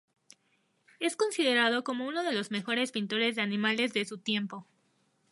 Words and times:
Es 0.99 1.15
considerado 1.15 1.83
como 1.83 2.07
uno 2.07 2.23
de 2.23 2.33
los 2.33 2.49
mejores 2.49 2.91
pintores 2.91 3.35
de 3.35 3.43
animales 3.43 3.93
de 3.93 4.03
su 4.03 4.17
tiempo. 4.17 4.65